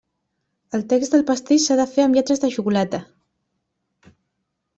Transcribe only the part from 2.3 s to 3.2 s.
de xocolata.